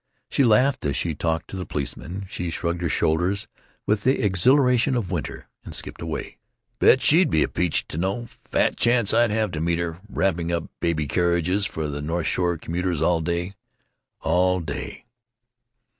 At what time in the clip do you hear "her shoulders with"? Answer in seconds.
2.81-4.01